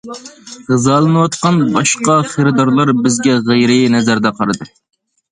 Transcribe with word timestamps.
غىزالىنىۋاتقان 0.67 1.59
باشقا 1.75 2.15
خېرىدارلار 2.31 2.91
بىزگە 3.01 3.35
غەيرىي 3.51 3.85
نەزەردە 3.97 4.33
قارىدى. 4.41 4.69